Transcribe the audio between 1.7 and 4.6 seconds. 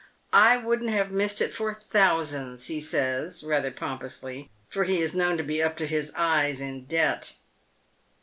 thousands," he says, rather pompously,